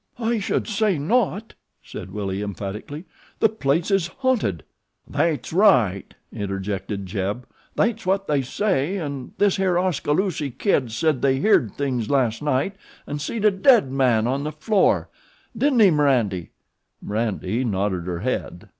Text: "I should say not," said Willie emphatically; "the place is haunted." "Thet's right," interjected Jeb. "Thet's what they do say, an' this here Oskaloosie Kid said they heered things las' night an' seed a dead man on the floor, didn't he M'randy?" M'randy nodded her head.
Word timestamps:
"I 0.17 0.39
should 0.39 0.67
say 0.67 0.97
not," 0.97 1.53
said 1.83 2.09
Willie 2.11 2.41
emphatically; 2.41 3.05
"the 3.39 3.49
place 3.49 3.91
is 3.91 4.07
haunted." 4.07 4.63
"Thet's 5.07 5.53
right," 5.53 6.15
interjected 6.33 7.05
Jeb. 7.05 7.45
"Thet's 7.77 8.03
what 8.03 8.25
they 8.25 8.37
do 8.39 8.43
say, 8.45 8.97
an' 8.97 9.33
this 9.37 9.57
here 9.57 9.77
Oskaloosie 9.77 10.55
Kid 10.57 10.91
said 10.91 11.21
they 11.21 11.37
heered 11.39 11.75
things 11.75 12.09
las' 12.09 12.41
night 12.41 12.77
an' 13.05 13.19
seed 13.19 13.45
a 13.45 13.51
dead 13.51 13.91
man 13.91 14.25
on 14.25 14.43
the 14.43 14.51
floor, 14.51 15.07
didn't 15.55 15.81
he 15.81 15.91
M'randy?" 15.91 16.49
M'randy 17.03 17.63
nodded 17.63 18.05
her 18.07 18.21
head. 18.21 18.69